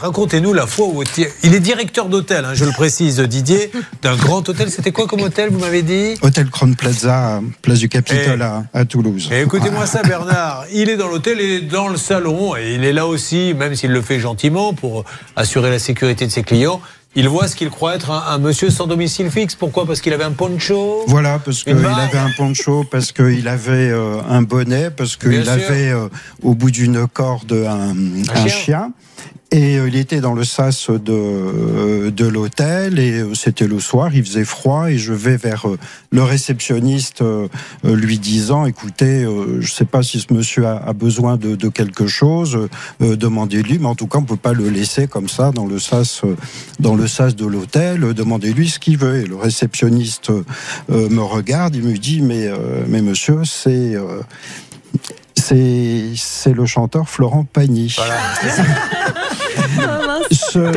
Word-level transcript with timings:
Racontez-nous 0.00 0.52
la 0.52 0.66
fois 0.66 0.86
où 0.88 1.02
il 1.42 1.54
est 1.54 1.60
directeur 1.60 2.08
d'hôtel, 2.08 2.44
hein, 2.44 2.54
je 2.54 2.64
le 2.64 2.72
précise, 2.72 3.20
Didier, 3.20 3.70
d'un 4.02 4.16
grand 4.16 4.48
hôtel. 4.48 4.70
C'était 4.70 4.92
quoi 4.92 5.06
comme 5.06 5.22
hôtel, 5.22 5.50
vous 5.50 5.58
m'avez 5.58 5.82
dit? 5.82 6.14
Hôtel 6.22 6.50
Crown 6.50 6.74
Plaza, 6.76 7.40
place 7.62 7.78
du 7.78 7.88
Capitole 7.88 8.42
à, 8.72 8.84
Toulouse. 8.84 9.30
écoutez-moi 9.32 9.86
ça, 9.86 10.02
Bernard. 10.02 10.64
Il 10.72 10.90
est 10.90 10.96
dans 10.96 11.08
l'hôtel, 11.08 11.38
il 11.40 11.50
est 11.50 11.60
dans 11.60 11.88
le 11.88 11.96
salon, 11.96 12.56
et 12.56 12.74
il 12.74 12.84
est 12.84 12.92
là 12.92 13.06
aussi, 13.06 13.54
même 13.54 13.74
s'il 13.74 13.90
le 13.90 14.02
fait 14.02 14.20
gentiment 14.20 14.74
pour 14.74 15.04
assurer 15.34 15.70
la 15.70 15.78
sécurité 15.78 16.26
de 16.26 16.32
ses 16.32 16.42
clients. 16.42 16.80
Il 17.18 17.30
voit 17.30 17.48
ce 17.48 17.56
qu'il 17.56 17.70
croit 17.70 17.94
être 17.94 18.10
un, 18.10 18.36
monsieur 18.36 18.68
sans 18.68 18.86
domicile 18.86 19.30
fixe. 19.30 19.54
Pourquoi? 19.54 19.86
Parce 19.86 20.02
qu'il 20.02 20.12
avait 20.12 20.24
un 20.24 20.32
poncho? 20.32 21.02
Voilà, 21.06 21.38
parce 21.38 21.64
qu'il 21.64 21.72
avait 21.74 22.18
un 22.18 22.30
poncho, 22.36 22.84
parce 22.84 23.10
qu'il 23.10 23.48
avait 23.48 23.90
euh, 23.90 24.20
un 24.28 24.42
bonnet, 24.42 24.90
parce 24.90 25.16
qu'il 25.16 25.48
avait 25.48 25.90
euh, 25.90 26.08
au 26.42 26.54
bout 26.54 26.70
d'une 26.70 27.06
corde 27.08 27.54
un, 27.54 28.48
chien. 28.48 28.92
Et 29.56 29.78
euh, 29.78 29.88
il 29.88 29.96
était 29.96 30.20
dans 30.20 30.34
le 30.34 30.44
sas 30.44 30.90
de, 30.90 31.00
euh, 31.08 32.10
de 32.10 32.26
l'hôtel 32.26 32.98
et 32.98 33.20
euh, 33.20 33.32
c'était 33.32 33.66
le 33.66 33.80
soir, 33.80 34.14
il 34.14 34.22
faisait 34.22 34.44
froid 34.44 34.90
et 34.90 34.98
je 34.98 35.14
vais 35.14 35.38
vers 35.38 35.64
le 36.10 36.22
réceptionniste 36.22 37.24
lui 37.82 38.18
disant 38.18 38.66
écoutez, 38.66 39.22
je 39.22 39.56
ne 39.56 39.62
sais 39.62 39.86
pas 39.86 40.02
si 40.02 40.20
ce 40.20 40.34
monsieur 40.34 40.66
a, 40.66 40.92
besoin 40.92 41.36
de, 41.36 41.56
de 41.56 41.68
quelque 41.68 42.06
chose, 42.06 42.68
demandez-lui, 43.00 43.78
mais 43.78 43.86
en 43.86 43.94
tout 43.94 44.06
cas 44.06 44.18
on 44.18 44.22
ne 44.22 44.26
peut 44.26 44.36
pas 44.36 44.52
le 44.52 44.68
laisser 44.68 45.06
comme 45.06 45.28
ça 45.28 45.52
dans 45.52 45.66
le 45.66 45.78
sas, 45.78 46.22
dans 46.78 46.94
le 46.94 47.06
sas 47.06 47.34
de 47.34 47.46
l'hôtel, 47.46 48.12
demandez-lui 48.12 48.68
ce 48.68 48.78
qu'il 48.78 48.98
veut. 48.98 49.22
Et 49.22 49.26
le 49.26 49.36
réceptionniste 49.36 50.30
me 50.88 51.22
regarde, 51.22 51.76
il 51.76 51.82
me 51.82 51.96
dit 51.96 52.20
mais, 52.20 52.50
mais 52.88 53.02
monsieur, 53.02 53.44
c'est 53.44 53.96
c'est 55.46 56.52
le 56.52 56.66
chanteur 56.66 57.08
Florent 57.08 57.44
Pagny. 57.44 57.94
Voilà. 57.96 58.14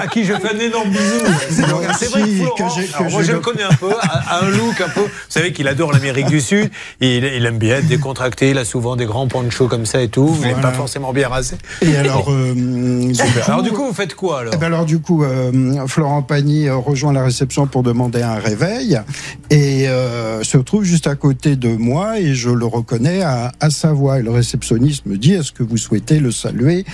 À 0.00 0.06
qui 0.06 0.24
je 0.24 0.34
fais 0.34 0.54
un 0.54 0.58
énorme 0.58 0.90
bisou. 0.90 1.24
C'est 1.50 1.62
vrai 1.62 2.20
que, 2.26 3.10
moi 3.10 3.22
je 3.22 3.32
le 3.32 3.40
connais 3.40 3.62
un 3.62 3.74
peu, 3.74 3.90
un 3.90 4.48
look 4.48 4.80
un 4.80 4.88
peu. 4.88 5.02
Vous 5.02 5.08
savez 5.28 5.52
qu'il 5.52 5.68
adore 5.68 5.92
l'Amérique 5.92 6.26
du 6.26 6.40
Sud. 6.40 6.70
Il, 7.00 7.24
il, 7.24 7.46
aime 7.46 7.58
bien 7.58 7.76
être 7.76 7.86
décontracté. 7.86 8.50
Il 8.50 8.58
a 8.58 8.64
souvent 8.64 8.96
des 8.96 9.06
grands 9.06 9.28
ponchos 9.28 9.68
comme 9.68 9.86
ça 9.86 10.00
et 10.00 10.08
tout. 10.08 10.34
Il 10.40 10.46
n'est 10.46 10.54
pas 10.54 10.72
forcément 10.72 11.12
bien 11.12 11.28
rasé. 11.28 11.56
Et 11.82 11.96
alors, 11.96 12.30
euh, 12.30 13.12
alors 13.46 13.62
du 13.62 13.70
coup, 13.70 13.86
vous 13.86 13.94
faites 13.94 14.14
quoi 14.14 14.40
alors 14.40 14.54
eh 14.54 14.58
ben 14.58 14.66
Alors 14.66 14.84
du 14.84 14.98
coup, 14.98 15.24
euh, 15.24 15.86
Florent 15.86 16.22
Pagny 16.22 16.68
euh, 16.68 16.76
rejoint 16.76 17.12
la 17.12 17.24
réception 17.24 17.66
pour 17.66 17.82
demander 17.82 18.22
un 18.22 18.38
réveil 18.38 19.00
et 19.50 19.86
se 20.42 20.58
trouve 20.58 20.84
juste 20.84 21.06
à 21.06 21.14
côté 21.14 21.56
de 21.56 21.68
moi 21.68 22.18
et 22.18 22.34
je 22.34 22.50
le 22.50 22.66
reconnais 22.66 23.22
à, 23.22 23.52
à 23.60 23.70
sa 23.70 23.92
voix. 23.92 24.18
Et 24.18 24.22
le 24.22 24.30
réceptionniste 24.30 25.06
me 25.06 25.16
dit 25.16 25.34
Est-ce 25.34 25.52
que 25.52 25.62
vous 25.62 25.76
souhaitez 25.76 26.20
le 26.20 26.32
saluer? 26.32 26.84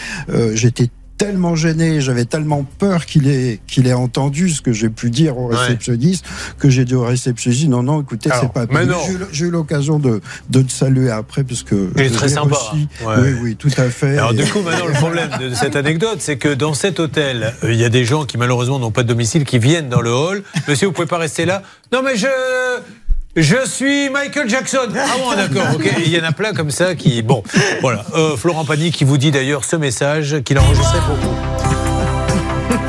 J'étais 0.54 0.88
tellement 1.20 1.54
gêné, 1.54 2.00
j'avais 2.00 2.24
tellement 2.24 2.64
peur 2.78 3.04
qu'il 3.04 3.28
ait, 3.28 3.60
qu'il 3.66 3.86
ait 3.86 3.92
entendu 3.92 4.48
ce 4.48 4.62
que 4.62 4.72
j'ai 4.72 4.88
pu 4.88 5.10
dire 5.10 5.36
au 5.36 5.48
réceptionniste, 5.48 6.24
que 6.58 6.70
j'ai 6.70 6.86
dit 6.86 6.94
au 6.94 7.04
réceptionniste, 7.04 7.68
non, 7.68 7.82
non, 7.82 8.00
écoutez, 8.00 8.30
c'est 8.40 8.50
pas 8.50 8.64
J'ai 9.30 9.44
eu 9.44 9.50
l'occasion 9.50 9.98
de, 9.98 10.22
de 10.48 10.62
te 10.62 10.72
saluer 10.72 11.10
après, 11.10 11.44
parce 11.44 11.62
que... 11.62 11.90
Il 11.96 12.04
est 12.04 12.08
très 12.10 12.30
sympa. 12.30 12.56
Oui, 12.72 13.34
oui, 13.42 13.56
tout 13.56 13.68
à 13.76 13.90
fait. 13.90 14.16
Alors, 14.16 14.32
du 14.32 14.46
coup, 14.46 14.62
maintenant, 14.62 14.86
le 14.86 14.94
problème 14.94 15.28
de 15.38 15.52
cette 15.52 15.76
anecdote, 15.76 16.20
c'est 16.20 16.38
que 16.38 16.54
dans 16.54 16.72
cet 16.72 16.98
hôtel, 17.00 17.52
euh, 17.64 17.72
il 17.74 17.78
y 17.78 17.84
a 17.84 17.90
des 17.90 18.06
gens 18.06 18.24
qui, 18.24 18.38
malheureusement, 18.38 18.78
n'ont 18.78 18.90
pas 18.90 19.02
de 19.02 19.08
domicile, 19.08 19.44
qui 19.44 19.58
viennent 19.58 19.90
dans 19.90 20.00
le 20.00 20.10
hall. 20.10 20.42
Monsieur, 20.68 20.86
vous 20.86 20.94
pouvez 20.94 21.06
pas 21.06 21.18
rester 21.18 21.44
là? 21.44 21.62
Non, 21.92 22.00
mais 22.02 22.16
je... 22.16 22.28
Je 23.36 23.64
suis 23.66 24.10
Michael 24.10 24.48
Jackson. 24.48 24.88
Ah 24.96 25.16
bon, 25.18 25.36
d'accord, 25.36 25.76
ok. 25.76 25.88
Il 26.04 26.08
y 26.08 26.20
en 26.20 26.24
a 26.24 26.32
plein 26.32 26.52
comme 26.52 26.70
ça 26.70 26.94
qui. 26.94 27.22
Bon, 27.22 27.42
voilà. 27.80 28.04
Euh, 28.14 28.36
Florent 28.36 28.64
Pagny 28.64 28.90
qui 28.90 29.04
vous 29.04 29.18
dit 29.18 29.30
d'ailleurs 29.30 29.64
ce 29.64 29.76
message 29.76 30.42
qu'il 30.44 30.58
a 30.58 30.62
enregistré 30.62 30.98
pour 31.06 31.16
vous. 31.16 31.36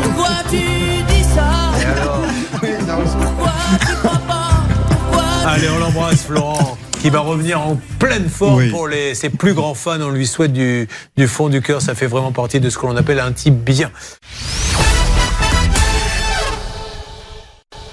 Pourquoi 0.04 0.30
tu 0.50 0.58
dis 0.58 1.24
ça? 1.24 1.72
Allez, 5.46 5.70
on 5.70 5.80
l'embrasse, 5.80 6.24
Florent 6.24 6.78
qui 7.02 7.10
va 7.10 7.20
revenir 7.20 7.60
en 7.60 7.80
pleine 7.98 8.30
forme 8.30 8.70
pour 8.70 8.88
les, 8.88 9.16
ses 9.16 9.30
plus 9.30 9.56
grands 9.56 9.74
fans. 9.74 10.00
On 10.02 10.12
lui 10.12 10.28
souhaite 10.28 10.54
du, 10.54 10.88
du 11.18 11.28
fond 11.28 11.50
du 11.50 11.62
cœur. 11.62 11.82
Ça 11.82 11.96
fait 11.96 12.06
vraiment 12.06 12.32
partie 12.32 12.60
de 12.60 12.70
ce 12.70 12.78
que 12.78 12.86
l'on 12.86 12.96
appelle 12.96 13.20
un 13.20 13.32
type 13.32 13.56
bien. 13.56 13.90